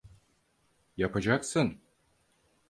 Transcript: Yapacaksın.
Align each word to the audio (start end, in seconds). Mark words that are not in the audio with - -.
Yapacaksın. 0.97 1.81